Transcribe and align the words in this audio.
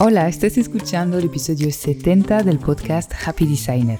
Hola, 0.00 0.26
estás 0.28 0.56
escuchando 0.56 1.18
el 1.18 1.26
episodio 1.26 1.70
70 1.70 2.42
del 2.42 2.58
podcast 2.58 3.12
Happy 3.26 3.44
Designer. 3.44 3.98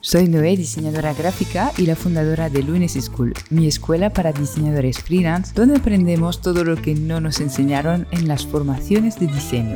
Soy 0.00 0.28
Noé, 0.28 0.56
diseñadora 0.56 1.12
gráfica 1.12 1.70
y 1.76 1.86
la 1.86 1.96
fundadora 1.96 2.48
de 2.48 2.62
Lunes 2.62 2.92
School, 2.92 3.34
mi 3.50 3.66
escuela 3.66 4.10
para 4.10 4.32
diseñadores 4.32 5.00
freelance, 5.00 5.52
donde 5.54 5.76
aprendemos 5.76 6.40
todo 6.40 6.64
lo 6.64 6.76
que 6.76 6.94
no 6.94 7.20
nos 7.20 7.40
enseñaron 7.40 8.06
en 8.10 8.26
las 8.26 8.46
formaciones 8.46 9.18
de 9.18 9.26
diseño. 9.26 9.74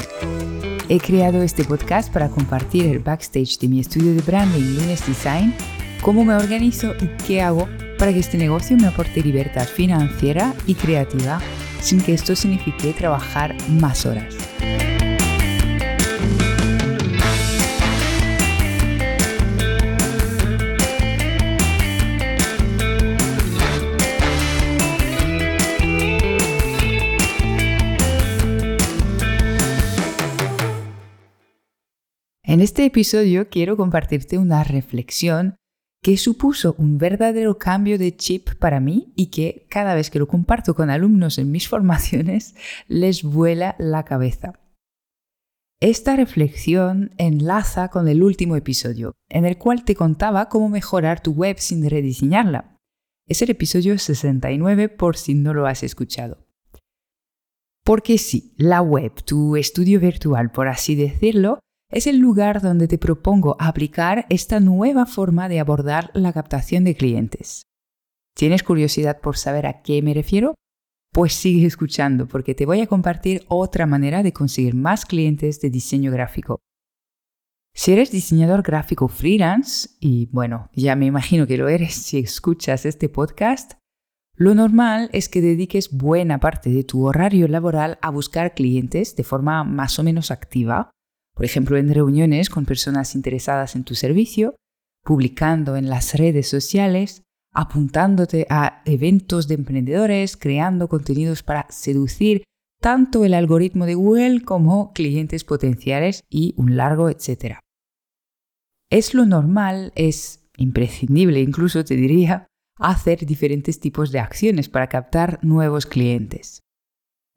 He 0.89 1.00
creado 1.00 1.43
este 1.43 1.64
podcast 1.64 2.12
para 2.12 2.30
compartir 2.30 2.86
el 2.86 3.00
backstage 3.00 3.59
de 3.59 3.68
mi 3.68 3.80
estudio 3.80 4.14
de 4.14 4.23
branding 4.23 4.77
Lunes 4.77 5.07
Design, 5.07 5.55
cómo 6.00 6.25
me 6.25 6.34
organizo 6.34 6.95
y 7.00 7.09
qué 7.27 7.43
hago 7.43 7.68
para 7.99 8.12
que 8.12 8.21
este 8.21 8.39
negocio 8.39 8.77
me 8.77 8.87
aporte 8.87 9.23
libertad 9.23 9.67
financiera 9.67 10.54
y 10.67 10.75
creativa 10.75 11.41
sin 11.81 12.00
que 12.00 12.14
esto 12.14 12.35
signifique 12.36 12.93
trabajar 12.93 13.57
más 13.68 14.07
horas. 14.07 14.36
En 32.44 32.62
este 32.62 32.86
episodio 32.86 33.48
quiero 33.50 33.77
compartirte 33.77 34.39
una 34.39 34.64
reflexión 34.64 35.56
que 36.02 36.16
supuso 36.16 36.75
un 36.78 36.98
verdadero 36.98 37.58
cambio 37.58 37.98
de 37.98 38.16
chip 38.16 38.55
para 38.55 38.80
mí 38.80 39.12
y 39.16 39.27
que 39.27 39.66
cada 39.69 39.94
vez 39.94 40.11
que 40.11 40.19
lo 40.19 40.28
comparto 40.28 40.74
con 40.74 40.91
alumnos 40.91 41.38
en 41.38 41.50
mis 41.50 41.69
formaciones 41.69 42.55
les 42.86 43.22
vuela 43.22 43.74
la 43.78 44.05
cabeza. 44.05 44.58
Esta 45.80 46.16
reflexión 46.16 47.12
enlaza 47.18 47.88
con 47.88 48.08
el 48.08 48.24
último 48.24 48.56
episodio, 48.56 49.14
en 49.28 49.44
el 49.44 49.58
cual 49.58 49.84
te 49.84 49.94
contaba 49.94 50.48
cómo 50.48 50.68
mejorar 50.68 51.22
tu 51.22 51.32
web 51.32 51.58
sin 51.60 51.88
rediseñarla. 51.88 52.77
Es 53.28 53.42
el 53.42 53.50
episodio 53.50 53.96
69 53.96 54.88
por 54.88 55.16
si 55.16 55.34
no 55.34 55.55
lo 55.55 55.66
has 55.66 55.84
escuchado. 55.84 56.48
Porque 57.84 58.18
sí, 58.18 58.55
la 58.56 58.83
web, 58.83 59.22
tu 59.22 59.56
estudio 59.56 60.00
virtual, 60.00 60.50
por 60.50 60.66
así 60.66 60.96
decirlo, 60.96 61.60
es 61.91 62.06
el 62.06 62.19
lugar 62.19 62.61
donde 62.61 62.86
te 62.86 62.98
propongo 62.98 63.56
aplicar 63.58 64.27
esta 64.28 64.61
nueva 64.61 65.06
forma 65.06 65.48
de 65.48 65.61
abordar 65.61 66.11
la 66.14 66.33
captación 66.33 66.84
de 66.84 66.95
clientes. 66.95 67.62
¿Tienes 68.36 68.62
curiosidad 68.62 69.20
por 69.20 69.36
saber 69.36 69.67
a 69.67 69.83
qué 69.83 70.03
me 70.03 70.14
refiero? 70.14 70.55
Pues 71.12 71.33
sigue 71.33 71.67
escuchando 71.67 72.28
porque 72.28 72.55
te 72.55 72.67
voy 72.67 72.83
a 72.83 72.86
compartir 72.86 73.45
otra 73.48 73.86
manera 73.86 74.22
de 74.22 74.33
conseguir 74.33 74.75
más 74.75 75.06
clientes 75.06 75.61
de 75.61 75.70
diseño 75.70 76.12
gráfico. 76.12 76.61
Si 77.75 77.92
eres 77.92 78.11
diseñador 78.11 78.62
gráfico 78.62 79.08
freelance, 79.08 79.89
y 80.00 80.27
bueno, 80.27 80.69
ya 80.75 80.95
me 80.95 81.06
imagino 81.06 81.47
que 81.47 81.56
lo 81.56 81.69
eres 81.69 81.95
si 81.95 82.19
escuchas 82.19 82.84
este 82.84 83.08
podcast, 83.08 83.75
lo 84.34 84.55
normal 84.55 85.08
es 85.12 85.28
que 85.28 85.41
dediques 85.41 85.91
buena 85.91 86.39
parte 86.39 86.70
de 86.70 86.84
tu 86.84 87.06
horario 87.06 87.48
laboral 87.48 87.98
a 88.02 88.11
buscar 88.11 88.55
clientes 88.55 89.17
de 89.17 89.25
forma 89.25 89.64
más 89.64 89.98
o 89.98 90.05
menos 90.05 90.30
activa 90.30 90.91
por 91.39 91.44
ejemplo, 91.44 91.77
en 91.77 91.94
reuniones 91.94 92.50
con 92.50 92.64
personas 92.64 93.14
interesadas 93.14 93.77
en 93.77 93.84
tu 93.84 93.94
servicio, 93.94 94.56
publicando 95.05 95.77
en 95.77 95.89
las 95.89 96.14
redes 96.14 96.48
sociales, 96.48 97.22
apuntándote 97.55 98.48
a 98.50 98.83
eventos 98.86 99.47
de 99.47 99.55
emprendedores, 99.55 100.36
creando 100.36 100.89
contenidos 100.89 101.45
para 101.45 101.69
seducir 101.70 102.42
tanto 102.83 103.25
el 103.25 103.34
algoritmo 103.34 103.86
de 103.86 103.95
Google 103.95 104.42
como 104.42 104.92
clientes 104.92 105.45
potenciales 105.45 106.24
y 106.29 106.55
un 106.57 106.77
largo 106.77 107.08
etcétera. 107.08 107.61
Es 108.91 109.14
lo 109.14 109.24
normal, 109.24 109.92
es 109.95 110.45
imprescindible 110.57 111.41
incluso 111.41 111.85
te 111.85 111.95
diría, 111.95 112.48
hacer 112.80 113.24
diferentes 113.24 113.79
tipos 113.79 114.11
de 114.11 114.18
acciones 114.18 114.68
para 114.68 114.89
captar 114.89 115.39
nuevos 115.42 115.86
clientes. 115.86 116.62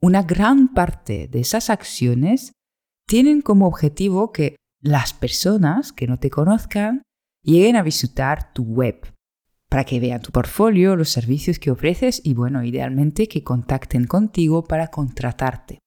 Una 0.01 0.23
gran 0.23 0.73
parte 0.73 1.27
de 1.27 1.41
esas 1.41 1.69
acciones 1.69 2.53
tienen 3.07 3.41
como 3.41 3.67
objetivo 3.67 4.31
que 4.31 4.55
las 4.81 5.13
personas 5.13 5.93
que 5.93 6.07
no 6.07 6.17
te 6.17 6.29
conozcan 6.29 7.03
lleguen 7.43 7.75
a 7.75 7.83
visitar 7.83 8.53
tu 8.53 8.63
web 8.63 9.13
para 9.69 9.85
que 9.85 9.99
vean 9.99 10.21
tu 10.21 10.31
portfolio, 10.31 10.97
los 10.97 11.09
servicios 11.09 11.57
que 11.57 11.71
ofreces 11.71 12.21
y 12.23 12.33
bueno, 12.33 12.63
idealmente 12.63 13.27
que 13.27 13.43
contacten 13.43 14.05
contigo 14.05 14.65
para 14.65 14.87
contratarte. 14.87 15.79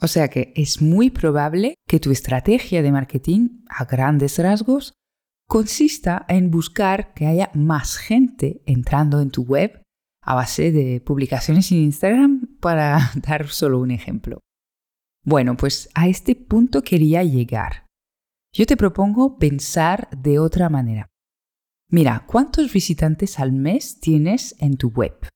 O 0.00 0.06
sea 0.06 0.28
que 0.28 0.52
es 0.54 0.80
muy 0.80 1.10
probable 1.10 1.74
que 1.88 1.98
tu 1.98 2.12
estrategia 2.12 2.82
de 2.82 2.92
marketing 2.92 3.64
a 3.68 3.84
grandes 3.84 4.38
rasgos 4.38 4.92
consista 5.48 6.24
en 6.28 6.52
buscar 6.52 7.12
que 7.14 7.26
haya 7.26 7.50
más 7.54 7.96
gente 7.96 8.62
entrando 8.66 9.20
en 9.20 9.30
tu 9.30 9.42
web 9.42 9.82
a 10.22 10.34
base 10.34 10.70
de 10.70 11.00
publicaciones 11.00 11.72
en 11.72 11.78
Instagram 11.78 12.58
para 12.60 13.10
dar 13.16 13.48
solo 13.48 13.80
un 13.80 13.90
ejemplo. 13.90 14.38
Bueno, 15.24 15.56
pues 15.56 15.90
a 15.94 16.08
este 16.08 16.34
punto 16.34 16.82
quería 16.82 17.22
llegar. 17.22 17.86
Yo 18.54 18.66
te 18.66 18.76
propongo 18.76 19.38
pensar 19.38 20.08
de 20.10 20.38
otra 20.38 20.68
manera. 20.68 21.08
Mira, 21.90 22.24
¿cuántos 22.26 22.72
visitantes 22.72 23.38
al 23.38 23.52
mes 23.52 24.00
tienes 24.00 24.54
en 24.58 24.76
tu 24.76 24.90
web? 24.90 25.28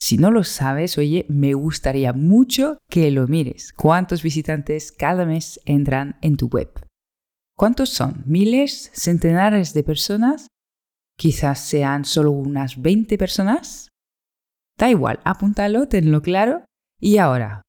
Si 0.00 0.16
no 0.16 0.30
lo 0.30 0.44
sabes, 0.44 0.96
oye, 0.96 1.26
me 1.28 1.52
gustaría 1.54 2.12
mucho 2.12 2.78
que 2.90 3.10
lo 3.10 3.28
mires. 3.28 3.72
¿Cuántos 3.72 4.22
visitantes 4.22 4.92
cada 4.92 5.26
mes 5.26 5.60
entran 5.66 6.18
en 6.22 6.36
tu 6.36 6.48
web? 6.48 6.70
¿Cuántos 7.56 7.90
son? 7.90 8.22
¿Miles? 8.26 8.90
¿Centenares 8.94 9.74
de 9.74 9.84
personas? 9.84 10.48
Quizás 11.18 11.60
sean 11.60 12.06
solo 12.06 12.30
unas 12.30 12.80
20 12.80 13.18
personas. 13.18 13.88
Da 14.78 14.88
igual, 14.88 15.20
apúntalo, 15.24 15.86
tenlo 15.86 16.22
claro. 16.22 16.64
Y 16.98 17.18
ahora, 17.18 17.60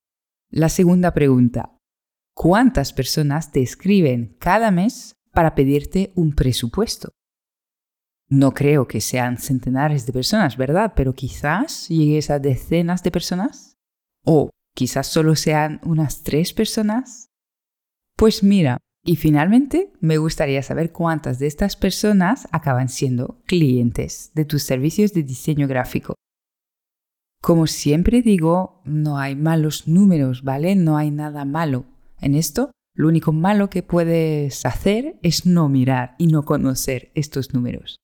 la 0.51 0.67
segunda 0.67 1.13
pregunta. 1.13 1.77
¿Cuántas 2.35 2.91
personas 2.93 3.51
te 3.51 3.61
escriben 3.61 4.35
cada 4.39 4.69
mes 4.69 5.13
para 5.31 5.55
pedirte 5.55 6.11
un 6.15 6.33
presupuesto? 6.33 7.09
No 8.29 8.53
creo 8.53 8.87
que 8.87 9.01
sean 9.01 9.37
centenares 9.37 10.05
de 10.05 10.13
personas, 10.13 10.57
¿verdad? 10.57 10.93
Pero 10.95 11.13
quizás 11.13 11.87
llegues 11.87 12.29
a 12.29 12.39
decenas 12.39 13.01
de 13.03 13.11
personas. 13.11 13.77
O 14.25 14.49
quizás 14.75 15.07
solo 15.07 15.35
sean 15.35 15.79
unas 15.83 16.23
tres 16.23 16.53
personas. 16.53 17.27
Pues 18.17 18.43
mira, 18.43 18.77
y 19.03 19.15
finalmente 19.15 19.91
me 19.99 20.17
gustaría 20.17 20.63
saber 20.63 20.91
cuántas 20.91 21.39
de 21.39 21.47
estas 21.47 21.75
personas 21.75 22.47
acaban 22.51 22.89
siendo 22.89 23.41
clientes 23.45 24.31
de 24.33 24.45
tus 24.45 24.63
servicios 24.63 25.13
de 25.13 25.23
diseño 25.23 25.67
gráfico. 25.67 26.15
Como 27.41 27.65
siempre 27.65 28.21
digo, 28.21 28.81
no 28.85 29.17
hay 29.17 29.35
malos 29.35 29.87
números, 29.87 30.43
¿vale? 30.43 30.75
No 30.75 30.97
hay 30.97 31.09
nada 31.09 31.43
malo 31.43 31.85
en 32.19 32.35
esto. 32.35 32.71
Lo 32.93 33.07
único 33.07 33.31
malo 33.31 33.69
que 33.69 33.81
puedes 33.81 34.65
hacer 34.65 35.17
es 35.23 35.45
no 35.45 35.67
mirar 35.67 36.15
y 36.19 36.27
no 36.27 36.43
conocer 36.43 37.11
estos 37.15 37.53
números. 37.53 37.97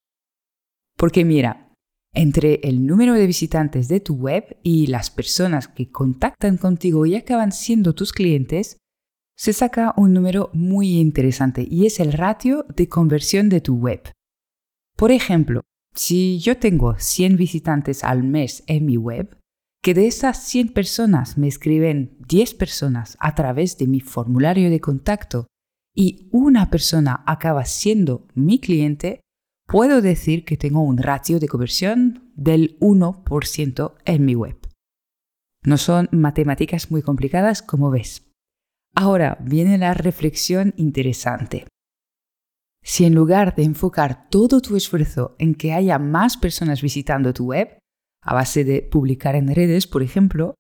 Porque 0.98 1.24
mira, 1.24 1.72
entre 2.14 2.62
el 2.64 2.88
número 2.88 3.14
de 3.14 3.28
visitantes 3.28 3.88
de 3.88 4.00
tu 4.00 4.16
web 4.16 4.58
y 4.64 4.88
las 4.88 5.12
personas 5.12 5.68
que 5.68 5.92
contactan 5.92 6.58
contigo 6.58 7.06
y 7.06 7.16
acaban 7.16 7.52
siendo 7.52 7.94
tus 7.94 8.14
clientes, 8.14 8.78
se 9.38 9.54
saca 9.54 9.94
un 9.98 10.14
número 10.14 10.50
muy 10.54 10.98
interesante 10.98 11.68
y 11.70 11.86
es 11.86 12.00
el 12.00 12.14
ratio 12.14 12.66
de 12.76 12.90
conversión 12.90 13.50
de 13.50 13.62
tu 13.62 13.76
web. 13.76 14.02
Por 14.96 15.12
ejemplo, 15.12 15.62
si 15.98 16.40
yo 16.40 16.58
tengo 16.58 16.96
100 16.98 17.38
visitantes 17.38 18.04
al 18.04 18.24
mes 18.24 18.64
en 18.68 18.86
mi 18.86 18.98
web, 18.98 19.38
que 19.84 19.94
de 19.94 20.08
esas 20.08 20.44
100 20.44 20.74
personas 20.74 21.38
me 21.38 21.48
escriben 21.48 22.18
10 22.28 22.54
personas 22.56 23.18
a 23.20 23.36
través 23.36 23.78
de 23.78 23.88
mi 23.88 24.00
formulario 24.00 24.70
de 24.70 24.80
contacto 24.80 25.48
y 25.96 26.30
una 26.32 26.70
persona 26.70 27.24
acaba 27.26 27.66
siendo 27.66 28.28
mi 28.36 28.60
cliente, 28.60 29.22
puedo 29.68 30.02
decir 30.02 30.46
que 30.46 30.58
tengo 30.58 30.82
un 30.82 30.98
ratio 30.98 31.40
de 31.40 31.48
conversión 31.48 32.32
del 32.36 32.78
1% 32.80 33.96
en 34.06 34.26
mi 34.26 34.36
web. 34.36 34.58
No 35.64 35.78
son 35.78 36.10
matemáticas 36.12 36.92
muy 36.92 37.02
complicadas 37.02 37.62
como 37.62 37.90
ves. 37.90 38.32
Ahora 38.94 39.38
viene 39.42 39.78
la 39.78 39.94
reflexión 39.94 40.74
interesante. 40.78 41.66
Si 42.88 43.04
en 43.04 43.14
lugar 43.14 43.54
de 43.54 43.64
enfocar 43.64 44.30
todo 44.30 44.62
tu 44.62 44.78
esfuerzo 44.78 45.36
en 45.40 45.56
que 45.56 45.74
haya 45.74 46.00
más 46.00 46.38
personas 46.38 46.82
visitando 46.82 47.34
tu 47.34 47.48
web, 47.48 47.80
a 48.22 48.34
base 48.34 48.64
de 48.64 48.82
publicar 48.82 49.36
en 49.36 49.54
redes, 49.54 49.88
por 49.88 50.04
ejemplo, 50.04 50.56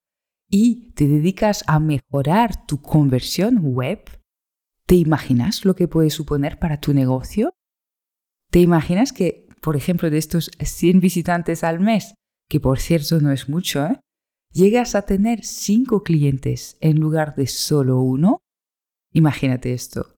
y 0.49 0.91
te 0.91 1.07
dedicas 1.07 1.63
a 1.67 1.79
mejorar 1.79 2.65
tu 2.65 2.81
conversión 2.81 3.59
web, 3.61 4.01
¿te 4.85 4.95
imaginas 4.95 5.63
lo 5.63 5.73
que 5.77 5.87
puede 5.87 6.09
suponer 6.09 6.59
para 6.59 6.81
tu 6.81 6.93
negocio? 6.93 7.53
¿Te 8.51 8.59
imaginas 8.59 9.13
que, 9.13 9.47
por 9.61 9.77
ejemplo, 9.77 10.09
de 10.09 10.17
estos 10.17 10.51
100 10.59 10.99
visitantes 10.99 11.63
al 11.63 11.79
mes, 11.79 12.13
que 12.49 12.59
por 12.59 12.79
cierto 12.79 13.21
no 13.21 13.31
es 13.31 13.47
mucho, 13.47 13.85
¿eh? 13.85 14.01
llegas 14.51 14.95
a 14.95 15.03
tener 15.03 15.45
cinco 15.45 16.03
clientes 16.03 16.77
en 16.81 16.99
lugar 16.99 17.35
de 17.35 17.47
solo 17.47 18.01
uno, 18.01 18.41
imagínate 19.13 19.71
esto. 19.71 20.16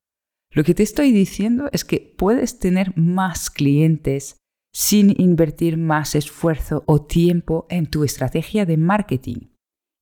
Lo 0.51 0.63
que 0.63 0.74
te 0.74 0.84
estoy 0.84 1.12
diciendo 1.12 1.69
es 1.72 1.86
que 1.86 2.16
puedes 2.18 2.57
tener 2.57 2.98
más 2.98 3.50
clientes 3.51 4.38
sin 4.74 5.19
invertir 5.22 5.78
más 5.78 6.16
esfuerzo 6.16 6.84
o 6.88 7.06
tiempo 7.06 7.68
en 7.69 7.88
tu 7.88 8.04
estrategia 8.04 8.66
de 8.66 8.78
marketing. 8.78 9.50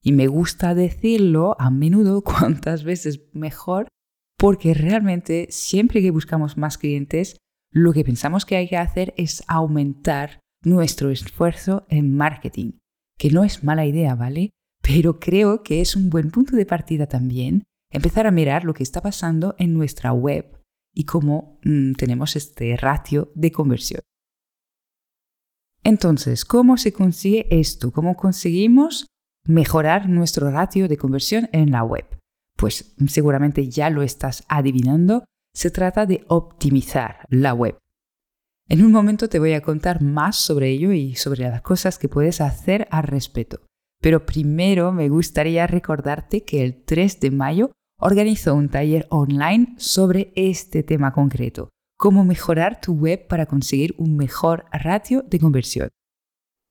Y 0.02 0.14
me 0.14 0.28
gusta 0.28 0.74
decirlo 0.74 1.56
a 1.60 1.70
menudo, 1.70 2.22
cuantas 2.24 2.84
veces 2.84 3.22
mejor, 3.34 3.88
porque 4.38 4.74
realmente 4.74 5.48
siempre 5.50 6.02
que 6.02 6.12
buscamos 6.12 6.58
más 6.58 6.78
clientes, 6.78 7.38
lo 7.72 7.92
que 7.92 8.06
pensamos 8.06 8.46
que 8.46 8.56
hay 8.56 8.70
que 8.70 8.78
hacer 8.78 9.14
es 9.18 9.44
aumentar 9.48 10.40
nuestro 10.64 11.12
esfuerzo 11.12 11.86
en 11.90 12.16
marketing, 12.16 12.74
que 13.18 13.32
no 13.32 13.44
es 13.44 13.64
mala 13.64 13.86
idea, 13.86 14.16
¿vale? 14.16 14.52
Pero 14.82 15.20
creo 15.20 15.64
que 15.64 15.82
es 15.82 15.96
un 15.96 16.10
buen 16.10 16.32
punto 16.32 16.56
de 16.56 16.66
partida 16.66 17.08
también 17.08 17.64
empezar 17.92 18.28
a 18.28 18.32
mirar 18.32 18.64
lo 18.64 18.74
que 18.74 18.84
está 18.84 19.02
pasando 19.02 19.56
en 19.58 19.74
nuestra 19.74 20.12
web 20.14 20.58
y 20.94 21.06
cómo 21.06 21.60
mm, 21.64 21.94
tenemos 21.94 22.36
este 22.36 22.76
ratio 22.78 23.32
de 23.36 23.52
conversión. 23.52 24.02
Entonces, 25.84 26.44
¿cómo 26.44 26.78
se 26.78 26.92
consigue 26.92 27.48
esto? 27.50 27.92
¿Cómo 27.92 28.16
conseguimos 28.16 29.08
mejorar 29.46 30.10
nuestro 30.10 30.52
ratio 30.52 30.88
de 30.88 30.98
conversión 30.98 31.50
en 31.54 31.72
la 31.72 31.84
web? 31.84 32.06
Pues 32.58 32.96
seguramente 33.08 33.70
ya 33.70 33.90
lo 33.90 34.02
estás 34.02 34.44
adivinando, 34.50 35.24
se 35.54 35.72
trata 35.72 36.06
de 36.06 36.26
optimizar 36.28 37.26
la 37.30 37.54
web. 37.54 37.78
En 38.70 38.84
un 38.84 38.92
momento 38.92 39.30
te 39.30 39.40
voy 39.40 39.54
a 39.54 39.62
contar 39.62 40.02
más 40.02 40.36
sobre 40.36 40.72
ello 40.72 40.92
y 40.92 41.16
sobre 41.16 41.48
las 41.48 41.62
cosas 41.62 41.98
que 41.98 42.10
puedes 42.10 42.42
hacer 42.42 42.88
al 42.92 43.04
respecto. 43.04 43.62
Pero 44.02 44.26
primero 44.26 44.92
me 44.92 45.10
gustaría 45.10 45.68
recordarte 45.68 46.44
que 46.44 46.64
el 46.64 46.84
3 46.84 47.20
de 47.20 47.32
mayo 47.32 47.72
organizó 48.00 48.54
un 48.54 48.70
taller 48.70 49.08
online 49.10 49.76
sobre 49.78 50.32
este 50.36 50.84
tema 50.84 51.14
concreto, 51.14 51.70
cómo 51.98 52.24
mejorar 52.24 52.80
tu 52.80 52.94
web 52.94 53.28
para 53.28 53.48
conseguir 53.48 53.96
un 53.98 54.16
mejor 54.16 54.66
ratio 54.72 55.24
de 55.24 55.40
conversión. 55.40 55.90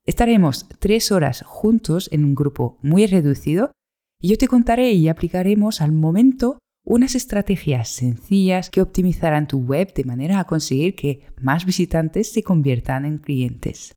Estaremos 0.07 0.69
tres 0.79 1.11
horas 1.11 1.43
juntos 1.45 2.09
en 2.13 2.25
un 2.25 2.35
grupo 2.37 2.79
muy 2.81 3.07
reducido 3.07 3.73
y 4.21 4.29
yo 4.29 4.39
te 4.39 4.47
contaré 4.47 4.93
y 4.93 5.09
aplicaremos 5.09 5.81
al 5.81 5.91
momento 5.91 6.59
unas 6.85 7.17
estrategias 7.17 7.89
sencillas 7.89 8.71
que 8.71 8.81
optimizarán 8.81 9.49
tu 9.49 9.59
web 9.59 9.93
de 9.93 10.05
manera 10.05 10.39
a 10.39 10.45
conseguir 10.45 10.95
que 10.95 11.27
más 11.41 11.65
visitantes 11.67 12.33
se 12.33 12.45
conviertan 12.45 13.05
en 13.05 13.19
clientes. 13.19 13.93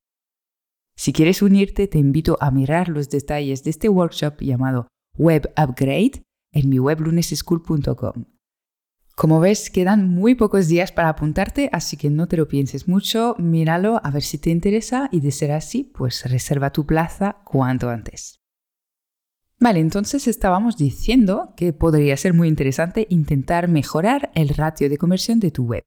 Si 0.98 1.14
quieres 1.14 1.44
unirte, 1.44 1.88
te 1.88 2.00
invito 2.00 2.38
a 2.42 2.50
mirar 2.50 2.90
los 2.90 3.10
detalles 3.10 3.64
de 3.64 3.70
este 3.70 3.88
workshop 3.88 4.42
llamado 4.42 4.88
Web 5.16 5.54
Upgrade 5.56 6.24
en 6.52 6.70
mi 6.70 6.80
web 6.80 7.02
luneseschool.com. 7.02 8.26
Como 9.16 9.42
ves, 9.42 9.70
quedan 9.70 10.08
muy 10.08 10.36
pocos 10.36 10.70
días 10.70 10.94
para 10.94 11.10
apuntarte, 11.10 11.70
así 11.74 11.98
que 11.98 12.10
no 12.10 12.28
te 12.28 12.38
lo 12.38 12.48
pienses 12.48 12.88
mucho, 12.88 13.36
míralo 13.38 14.00
a 14.02 14.12
ver 14.12 14.24
si 14.24 14.38
te 14.38 14.50
interesa 14.50 15.10
y 15.12 15.20
de 15.20 15.32
ser 15.32 15.52
así, 15.52 15.84
pues 15.84 16.24
reserva 16.24 16.72
tu 16.72 16.86
plaza 16.86 17.42
cuanto 17.44 17.90
antes. 17.90 18.40
Vale, 19.60 19.82
entonces 19.82 20.26
estábamos 20.28 20.78
diciendo 20.78 21.54
que 21.58 21.74
podría 21.74 22.16
ser 22.16 22.34
muy 22.34 22.48
interesante 22.48 23.08
intentar 23.10 23.68
mejorar 23.68 24.32
el 24.36 24.50
ratio 24.50 24.90
de 24.90 24.98
conversión 24.98 25.42
de 25.42 25.52
tu 25.52 25.66
web. 25.66 25.84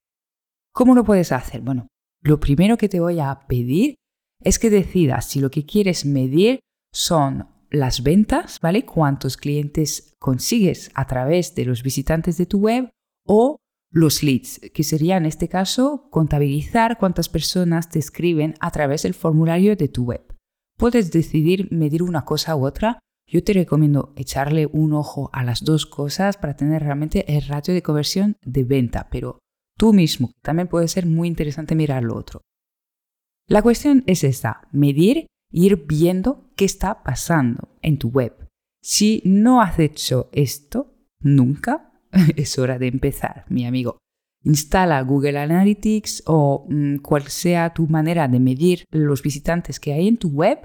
¿Cómo 0.74 0.94
lo 0.94 1.04
puedes 1.04 1.32
hacer? 1.32 1.62
Bueno, 1.62 1.88
lo 2.20 2.38
primero 2.38 2.76
que 2.76 2.90
te 2.90 3.00
voy 3.00 3.18
a 3.18 3.46
pedir 3.48 3.94
es 4.40 4.58
que 4.58 4.68
decidas 4.68 5.24
si 5.24 5.40
lo 5.40 5.50
que 5.50 5.64
quieres 5.64 6.04
medir 6.04 6.60
son 6.92 7.48
las 7.72 8.02
ventas, 8.02 8.60
¿vale? 8.60 8.84
Cuántos 8.84 9.36
clientes 9.36 10.14
consigues 10.18 10.90
a 10.94 11.06
través 11.06 11.54
de 11.54 11.64
los 11.64 11.82
visitantes 11.82 12.36
de 12.36 12.46
tu 12.46 12.58
web 12.58 12.90
o 13.26 13.56
los 13.90 14.22
leads, 14.22 14.60
que 14.72 14.84
sería 14.84 15.16
en 15.16 15.26
este 15.26 15.48
caso 15.48 16.08
contabilizar 16.10 16.98
cuántas 16.98 17.28
personas 17.28 17.90
te 17.90 17.98
escriben 17.98 18.54
a 18.60 18.70
través 18.70 19.02
del 19.02 19.14
formulario 19.14 19.76
de 19.76 19.88
tu 19.88 20.04
web. 20.04 20.22
Puedes 20.78 21.10
decidir 21.12 21.68
medir 21.70 22.02
una 22.02 22.24
cosa 22.24 22.56
u 22.56 22.66
otra. 22.66 22.98
Yo 23.26 23.42
te 23.42 23.52
recomiendo 23.52 24.12
echarle 24.16 24.66
un 24.66 24.92
ojo 24.92 25.30
a 25.32 25.44
las 25.44 25.64
dos 25.64 25.86
cosas 25.86 26.36
para 26.36 26.56
tener 26.56 26.82
realmente 26.82 27.24
el 27.34 27.42
ratio 27.46 27.72
de 27.72 27.82
conversión 27.82 28.36
de 28.44 28.64
venta, 28.64 29.08
pero 29.10 29.38
tú 29.78 29.92
mismo 29.92 30.32
también 30.42 30.68
puede 30.68 30.88
ser 30.88 31.06
muy 31.06 31.28
interesante 31.28 31.74
mirar 31.74 32.02
lo 32.02 32.16
otro. 32.16 32.42
La 33.48 33.62
cuestión 33.62 34.04
es 34.06 34.24
esta, 34.24 34.68
medir 34.72 35.26
ir 35.52 35.84
viendo 35.86 36.50
qué 36.56 36.64
está 36.64 37.02
pasando 37.02 37.68
en 37.82 37.98
tu 37.98 38.08
web. 38.08 38.34
Si 38.82 39.22
no 39.24 39.60
has 39.60 39.78
hecho 39.78 40.28
esto 40.32 40.94
nunca, 41.20 41.92
es 42.36 42.58
hora 42.58 42.78
de 42.78 42.88
empezar, 42.88 43.44
mi 43.48 43.66
amigo. 43.66 43.98
Instala 44.44 45.00
Google 45.02 45.38
Analytics 45.38 46.24
o 46.26 46.66
mm, 46.68 46.96
cual 46.96 47.28
sea 47.28 47.72
tu 47.72 47.86
manera 47.86 48.26
de 48.26 48.40
medir 48.40 48.84
los 48.90 49.22
visitantes 49.22 49.78
que 49.78 49.92
hay 49.92 50.08
en 50.08 50.16
tu 50.16 50.30
web 50.30 50.58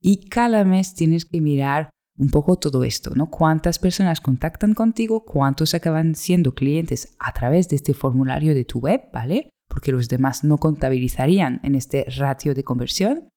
y 0.00 0.28
cada 0.28 0.64
mes 0.64 0.94
tienes 0.94 1.26
que 1.26 1.40
mirar 1.40 1.90
un 2.16 2.30
poco 2.30 2.56
todo 2.56 2.84
esto, 2.84 3.12
¿no? 3.14 3.30
Cuántas 3.30 3.78
personas 3.78 4.20
contactan 4.20 4.74
contigo, 4.74 5.24
cuántos 5.24 5.74
acaban 5.74 6.14
siendo 6.14 6.54
clientes 6.54 7.16
a 7.18 7.32
través 7.32 7.68
de 7.68 7.76
este 7.76 7.94
formulario 7.94 8.54
de 8.54 8.64
tu 8.64 8.78
web, 8.80 9.02
¿vale? 9.12 9.50
Porque 9.68 9.92
los 9.92 10.08
demás 10.08 10.44
no 10.44 10.58
contabilizarían 10.58 11.60
en 11.62 11.74
este 11.74 12.04
ratio 12.16 12.54
de 12.54 12.64
conversión. 12.64 13.28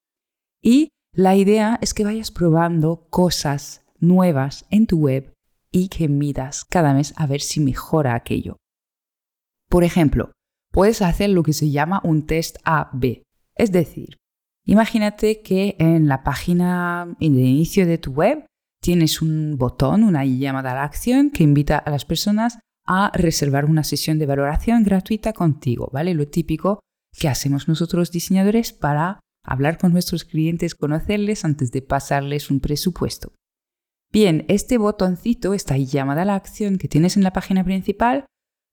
Y 0.63 0.89
la 1.13 1.35
idea 1.35 1.77
es 1.81 1.93
que 1.93 2.05
vayas 2.05 2.31
probando 2.31 3.05
cosas 3.09 3.81
nuevas 3.99 4.65
en 4.69 4.87
tu 4.87 4.97
web 4.97 5.33
y 5.71 5.89
que 5.89 6.07
midas 6.07 6.63
cada 6.65 6.93
mes 6.93 7.13
a 7.17 7.27
ver 7.27 7.41
si 7.41 7.59
mejora 7.59 8.15
aquello. 8.15 8.57
Por 9.69 9.83
ejemplo, 9.83 10.31
puedes 10.71 11.01
hacer 11.01 11.29
lo 11.31 11.43
que 11.43 11.53
se 11.53 11.69
llama 11.69 12.01
un 12.03 12.25
test 12.25 12.57
A-B. 12.63 13.23
Es 13.55 13.71
decir, 13.71 14.17
imagínate 14.65 15.41
que 15.41 15.75
en 15.79 16.07
la 16.07 16.23
página 16.23 17.13
de 17.19 17.25
inicio 17.25 17.85
de 17.85 17.97
tu 17.97 18.11
web 18.11 18.45
tienes 18.81 19.21
un 19.21 19.57
botón, 19.57 20.03
una 20.03 20.25
llamada 20.25 20.71
a 20.71 20.75
la 20.75 20.83
acción 20.83 21.31
que 21.31 21.43
invita 21.43 21.77
a 21.77 21.89
las 21.91 22.05
personas 22.05 22.59
a 22.85 23.11
reservar 23.13 23.65
una 23.65 23.83
sesión 23.83 24.19
de 24.19 24.25
valoración 24.25 24.83
gratuita 24.83 25.33
contigo, 25.33 25.89
¿vale? 25.91 26.13
Lo 26.13 26.27
típico 26.27 26.79
que 27.17 27.29
hacemos 27.29 27.67
nosotros 27.67 28.11
diseñadores 28.11 28.73
para 28.73 29.19
hablar 29.43 29.77
con 29.77 29.93
nuestros 29.93 30.23
clientes, 30.23 30.75
conocerles 30.75 31.45
antes 31.45 31.71
de 31.71 31.81
pasarles 31.81 32.49
un 32.49 32.59
presupuesto. 32.59 33.33
Bien, 34.11 34.45
este 34.47 34.77
botoncito, 34.77 35.53
esta 35.53 35.77
llamada 35.77 36.21
a 36.21 36.25
la 36.25 36.35
acción 36.35 36.77
que 36.77 36.87
tienes 36.87 37.17
en 37.17 37.23
la 37.23 37.33
página 37.33 37.63
principal, 37.63 38.25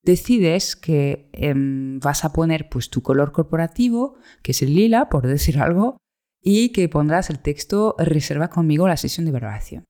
decides 0.03 0.77
que 0.77 1.31
em, 1.33 1.99
vas 2.01 2.25
a 2.25 2.33
poner 2.33 2.69
pues, 2.69 2.91
tu 2.91 3.03
color 3.03 3.33
corporativo, 3.33 4.17
que 4.43 4.53
es 4.53 4.63
el 4.63 4.75
lila, 4.75 5.09
por 5.09 5.27
decir 5.27 5.59
algo, 5.59 5.97
y 6.43 6.71
que 6.71 6.89
pondrás 6.89 7.31
el 7.31 7.41
texto 7.41 7.97
reserva 7.99 8.49
conmigo 8.49 8.89
la 8.89 8.97
sesión 8.97 9.27
de 9.27 9.33
valoración. 9.33 9.85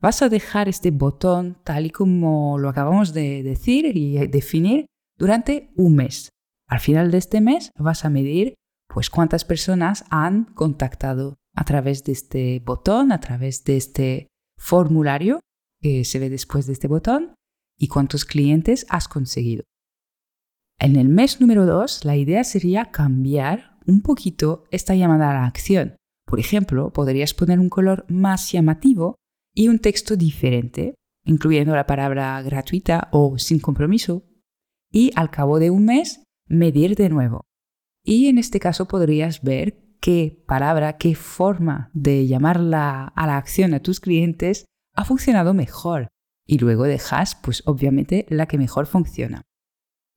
Vas 0.00 0.22
a 0.22 0.28
dejar 0.28 0.68
este 0.68 0.90
botón 0.90 1.58
tal 1.62 1.86
y 1.86 1.90
como 1.90 2.58
lo 2.58 2.68
acabamos 2.68 3.12
de 3.12 3.42
decir 3.42 3.96
y 3.96 4.26
definir 4.28 4.86
durante 5.18 5.72
un 5.76 5.96
mes. 5.96 6.30
Al 6.66 6.80
final 6.80 7.10
de 7.10 7.18
este 7.18 7.40
mes 7.40 7.70
vas 7.76 8.04
a 8.04 8.10
medir 8.10 8.54
pues 8.92 9.08
cuántas 9.08 9.44
personas 9.44 10.04
han 10.10 10.44
contactado 10.44 11.38
a 11.54 11.64
través 11.64 12.04
de 12.04 12.12
este 12.12 12.60
botón, 12.60 13.12
a 13.12 13.20
través 13.20 13.64
de 13.64 13.76
este 13.76 14.28
formulario 14.58 15.40
que 15.80 16.04
se 16.04 16.18
ve 16.18 16.28
después 16.28 16.66
de 16.66 16.72
este 16.72 16.88
botón 16.88 17.34
y 17.78 17.88
cuántos 17.88 18.24
clientes 18.24 18.86
has 18.88 19.08
conseguido. 19.08 19.64
En 20.78 20.96
el 20.96 21.08
mes 21.08 21.40
número 21.40 21.66
2, 21.66 22.04
la 22.04 22.16
idea 22.16 22.42
sería 22.42 22.86
cambiar 22.86 23.78
un 23.86 24.02
poquito 24.02 24.64
esta 24.70 24.94
llamada 24.94 25.30
a 25.30 25.34
la 25.34 25.46
acción. 25.46 25.96
Por 26.26 26.40
ejemplo, 26.40 26.92
podrías 26.92 27.34
poner 27.34 27.58
un 27.58 27.68
color 27.68 28.06
más 28.08 28.50
llamativo 28.50 29.16
y 29.54 29.68
un 29.68 29.78
texto 29.78 30.16
diferente, 30.16 30.94
incluyendo 31.24 31.74
la 31.74 31.86
palabra 31.86 32.40
gratuita 32.42 33.08
o 33.12 33.38
sin 33.38 33.60
compromiso, 33.60 34.24
y 34.90 35.12
al 35.14 35.30
cabo 35.30 35.58
de 35.58 35.70
un 35.70 35.84
mes 35.84 36.22
medir 36.46 36.96
de 36.96 37.08
nuevo. 37.08 37.49
Y 38.04 38.28
en 38.28 38.38
este 38.38 38.60
caso 38.60 38.86
podrías 38.86 39.42
ver 39.42 39.90
qué 40.00 40.42
palabra, 40.46 40.96
qué 40.96 41.14
forma 41.14 41.90
de 41.92 42.26
llamarla 42.26 43.12
a 43.14 43.26
la 43.26 43.36
acción 43.36 43.74
a 43.74 43.80
tus 43.80 44.00
clientes 44.00 44.64
ha 44.94 45.04
funcionado 45.04 45.54
mejor. 45.54 46.08
Y 46.46 46.58
luego 46.58 46.84
dejas, 46.84 47.36
pues 47.36 47.62
obviamente, 47.66 48.26
la 48.28 48.46
que 48.46 48.58
mejor 48.58 48.86
funciona. 48.86 49.42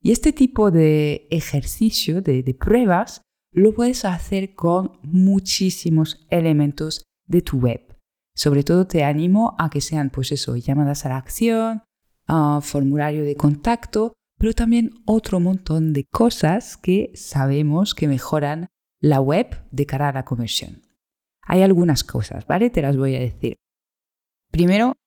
Y 0.01 0.11
este 0.11 0.33
tipo 0.33 0.71
de 0.71 1.27
ejercicio, 1.31 2.21
de, 2.21 2.57
pruebas, 2.59 3.21
lo 3.51 3.73
puedes 3.73 4.03
hacer 4.03 4.55
con 4.55 4.99
muchísimos 5.03 6.25
elementos 6.29 7.05
de 7.27 7.41
tu 7.41 7.59
web. 7.59 7.95
Sobre 8.35 8.63
todo 8.63 8.87
te 8.87 9.03
animo 9.03 9.55
a 9.59 9.69
que 9.69 9.79
sean, 9.79 10.09
pues 10.09 10.31
eso, 10.31 10.55
llamadas 10.55 11.05
a 11.05 11.09
la 11.09 11.17
acción, 11.17 11.83
formulario 12.61 13.23
de 13.23 13.35
contacto, 13.35 14.13
pero 14.43 14.53
también 14.53 14.91
otro 15.05 15.39
montón 15.39 15.93
de 15.93 16.03
cosas 16.03 16.75
que 16.75 17.13
sabemos 17.15 17.95
que 17.95 18.09
mejoran 18.09 18.67
la 18.99 19.21
web 19.21 19.63
de 19.71 19.85
cara 19.85 20.09
a 20.09 20.11
la 20.11 20.25
conversión. 20.25 20.81
Hay 21.43 21.61
algunas 21.61 22.03
cosas, 22.03 22.45
¿vale? 22.45 22.69
Te 22.69 22.81
las 22.81 22.97
voy 22.97 23.15
a 23.15 23.21
decir. 23.21 23.55
Primero, 24.51 24.97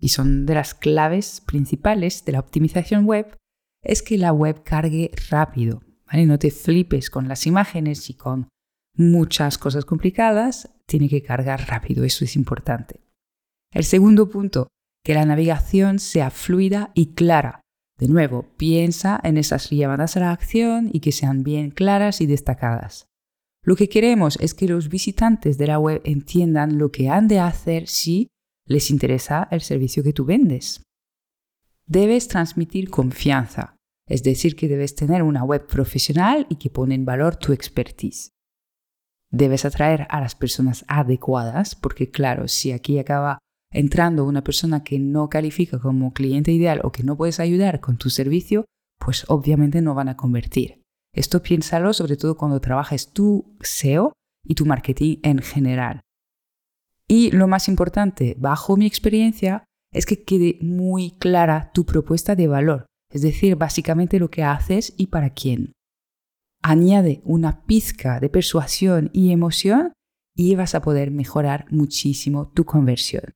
y 0.00 0.08
son 0.08 0.44
de 0.44 0.54
las 0.54 0.74
claves 0.74 1.40
principales 1.40 2.24
de 2.24 2.32
la 2.32 2.40
optimización 2.40 3.04
web, 3.04 3.36
es 3.80 4.02
que 4.02 4.18
la 4.18 4.32
web 4.32 4.64
cargue 4.64 5.12
rápido, 5.30 5.84
¿vale? 6.06 6.26
No 6.26 6.40
te 6.40 6.50
flipes 6.50 7.10
con 7.10 7.28
las 7.28 7.46
imágenes 7.46 8.10
y 8.10 8.14
con 8.14 8.48
muchas 8.96 9.56
cosas 9.56 9.84
complicadas, 9.84 10.68
tiene 10.86 11.08
que 11.08 11.22
cargar 11.22 11.68
rápido, 11.68 12.02
eso 12.02 12.24
es 12.24 12.34
importante. 12.34 12.98
El 13.72 13.84
segundo 13.84 14.28
punto, 14.28 14.66
que 15.04 15.14
la 15.14 15.26
navegación 15.26 16.00
sea 16.00 16.32
fluida 16.32 16.90
y 16.94 17.14
clara. 17.14 17.60
De 18.00 18.08
nuevo, 18.08 18.46
piensa 18.56 19.20
en 19.22 19.36
esas 19.36 19.68
llamadas 19.68 20.16
a 20.16 20.20
la 20.20 20.32
acción 20.32 20.88
y 20.90 21.00
que 21.00 21.12
sean 21.12 21.44
bien 21.44 21.70
claras 21.70 22.22
y 22.22 22.26
destacadas. 22.26 23.06
Lo 23.62 23.76
que 23.76 23.90
queremos 23.90 24.38
es 24.40 24.54
que 24.54 24.66
los 24.66 24.88
visitantes 24.88 25.58
de 25.58 25.66
la 25.66 25.78
web 25.78 26.00
entiendan 26.04 26.78
lo 26.78 26.90
que 26.90 27.10
han 27.10 27.28
de 27.28 27.40
hacer 27.40 27.88
si 27.88 28.28
les 28.66 28.90
interesa 28.90 29.48
el 29.50 29.60
servicio 29.60 30.02
que 30.02 30.14
tú 30.14 30.24
vendes. 30.24 30.82
Debes 31.86 32.26
transmitir 32.26 32.88
confianza, 32.88 33.76
es 34.08 34.22
decir, 34.22 34.56
que 34.56 34.68
debes 34.68 34.94
tener 34.94 35.22
una 35.22 35.44
web 35.44 35.66
profesional 35.66 36.46
y 36.48 36.56
que 36.56 36.70
pone 36.70 36.94
en 36.94 37.04
valor 37.04 37.36
tu 37.36 37.52
expertise. 37.52 38.30
Debes 39.30 39.66
atraer 39.66 40.06
a 40.08 40.22
las 40.22 40.34
personas 40.34 40.86
adecuadas, 40.88 41.74
porque 41.74 42.10
claro, 42.10 42.48
si 42.48 42.72
aquí 42.72 42.98
acaba 42.98 43.40
entrando 43.72 44.24
una 44.24 44.42
persona 44.42 44.82
que 44.82 44.98
no 44.98 45.28
califica 45.28 45.78
como 45.78 46.12
cliente 46.12 46.52
ideal 46.52 46.80
o 46.82 46.92
que 46.92 47.02
no 47.02 47.16
puedes 47.16 47.40
ayudar 47.40 47.80
con 47.80 47.96
tu 47.96 48.10
servicio, 48.10 48.64
pues 48.98 49.24
obviamente 49.28 49.80
no 49.80 49.94
van 49.94 50.08
a 50.08 50.16
convertir. 50.16 50.82
Esto 51.14 51.42
piénsalo 51.42 51.92
sobre 51.92 52.16
todo 52.16 52.36
cuando 52.36 52.60
trabajes 52.60 53.12
tu 53.12 53.56
SEO 53.60 54.12
y 54.44 54.54
tu 54.54 54.66
marketing 54.66 55.18
en 55.22 55.38
general. 55.40 56.00
Y 57.08 57.30
lo 57.32 57.48
más 57.48 57.68
importante, 57.68 58.36
bajo 58.38 58.76
mi 58.76 58.86
experiencia, 58.86 59.64
es 59.92 60.06
que 60.06 60.22
quede 60.22 60.58
muy 60.60 61.12
clara 61.12 61.72
tu 61.72 61.84
propuesta 61.84 62.36
de 62.36 62.46
valor, 62.46 62.86
es 63.12 63.22
decir, 63.22 63.56
básicamente 63.56 64.20
lo 64.20 64.30
que 64.30 64.44
haces 64.44 64.94
y 64.96 65.08
para 65.08 65.30
quién. 65.30 65.72
Añade 66.62 67.20
una 67.24 67.64
pizca 67.64 68.20
de 68.20 68.28
persuasión 68.28 69.10
y 69.12 69.32
emoción 69.32 69.92
y 70.36 70.54
vas 70.54 70.74
a 70.74 70.82
poder 70.82 71.10
mejorar 71.10 71.66
muchísimo 71.70 72.48
tu 72.48 72.64
conversión. 72.64 73.32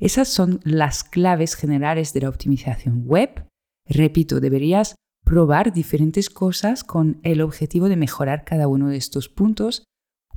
Esas 0.00 0.28
son 0.28 0.60
las 0.64 1.04
claves 1.04 1.54
generales 1.54 2.14
de 2.14 2.22
la 2.22 2.30
optimización 2.30 3.04
web. 3.06 3.46
Repito, 3.86 4.40
deberías 4.40 4.96
probar 5.24 5.72
diferentes 5.72 6.30
cosas 6.30 6.82
con 6.82 7.20
el 7.22 7.42
objetivo 7.42 7.88
de 7.90 7.96
mejorar 7.96 8.44
cada 8.44 8.66
uno 8.66 8.88
de 8.88 8.96
estos 8.96 9.28
puntos, 9.28 9.84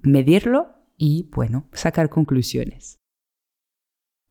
medirlo 0.02 0.68
y, 0.98 1.30
bueno, 1.34 1.70
sacar 1.72 2.10
conclusiones. 2.10 2.98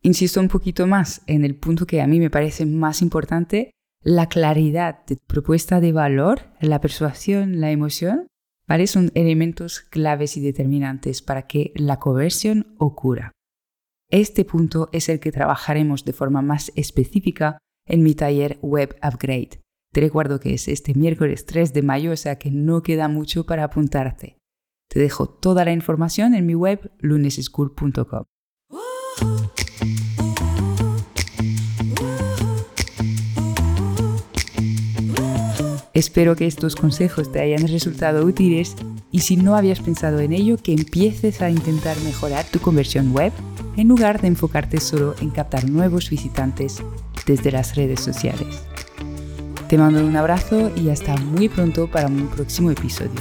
Insisto 0.02 0.40
un 0.40 0.48
poquito 0.48 0.86
más 0.86 1.22
en 1.26 1.44
el 1.44 1.56
punto 1.56 1.86
que 1.86 2.02
a 2.02 2.06
mí 2.06 2.20
me 2.20 2.30
parece 2.30 2.66
más 2.66 3.00
importante, 3.00 3.70
la 4.02 4.28
claridad 4.28 5.04
de 5.06 5.16
propuesta 5.16 5.80
de 5.80 5.92
valor, 5.92 6.42
la 6.60 6.80
persuasión, 6.80 7.60
la 7.60 7.70
emoción, 7.70 8.26
¿vale? 8.66 8.86
Son 8.86 9.10
elementos 9.14 9.80
claves 9.80 10.36
y 10.36 10.40
determinantes 10.40 11.22
para 11.22 11.46
que 11.46 11.72
la 11.76 11.98
conversión 11.98 12.74
ocurra. 12.78 13.32
Este 14.12 14.44
punto 14.44 14.90
es 14.92 15.08
el 15.08 15.20
que 15.20 15.32
trabajaremos 15.32 16.04
de 16.04 16.12
forma 16.12 16.42
más 16.42 16.70
específica 16.76 17.56
en 17.88 18.02
mi 18.02 18.14
taller 18.14 18.58
Web 18.60 18.94
Upgrade. 19.02 19.62
Te 19.90 20.02
recuerdo 20.02 20.38
que 20.38 20.52
es 20.52 20.68
este 20.68 20.92
miércoles 20.92 21.46
3 21.46 21.72
de 21.72 21.80
mayo, 21.80 22.12
o 22.12 22.16
sea 22.16 22.36
que 22.36 22.50
no 22.50 22.82
queda 22.82 23.08
mucho 23.08 23.46
para 23.46 23.64
apuntarte. 23.64 24.36
Te 24.90 25.00
dejo 25.00 25.30
toda 25.30 25.64
la 25.64 25.72
información 25.72 26.34
en 26.34 26.44
mi 26.44 26.54
web 26.54 26.92
luneseschool.com. 26.98 28.24
Espero 35.94 36.36
que 36.36 36.46
estos 36.46 36.76
consejos 36.76 37.32
te 37.32 37.40
hayan 37.40 37.66
resultado 37.66 38.26
útiles 38.26 38.76
y 39.10 39.20
si 39.20 39.38
no 39.38 39.56
habías 39.56 39.80
pensado 39.80 40.20
en 40.20 40.34
ello, 40.34 40.58
que 40.58 40.72
empieces 40.72 41.40
a 41.40 41.48
intentar 41.48 41.98
mejorar 42.00 42.44
tu 42.50 42.60
conversión 42.60 43.12
web 43.12 43.32
en 43.76 43.88
lugar 43.88 44.20
de 44.20 44.28
enfocarte 44.28 44.80
solo 44.80 45.14
en 45.20 45.30
captar 45.30 45.68
nuevos 45.68 46.10
visitantes 46.10 46.82
desde 47.26 47.52
las 47.52 47.74
redes 47.76 48.00
sociales. 48.00 48.64
Te 49.68 49.78
mando 49.78 50.04
un 50.04 50.16
abrazo 50.16 50.70
y 50.76 50.90
hasta 50.90 51.16
muy 51.16 51.48
pronto 51.48 51.90
para 51.90 52.08
un 52.08 52.28
próximo 52.28 52.70
episodio. 52.70 53.20